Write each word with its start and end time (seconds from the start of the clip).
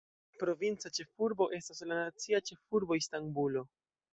Provinca 0.43 0.91
ĉefurbo 0.97 1.47
estas 1.59 1.83
la 1.91 1.99
nacia 2.01 2.43
ĉefurbo 2.51 2.99
Istanbulo. 3.03 3.67